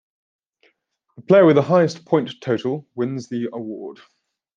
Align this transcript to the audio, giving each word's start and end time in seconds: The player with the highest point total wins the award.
The 1.15 1.21
player 1.21 1.45
with 1.45 1.57
the 1.57 1.61
highest 1.61 2.05
point 2.05 2.31
total 2.41 2.87
wins 2.95 3.29
the 3.29 3.49
award. 3.53 3.99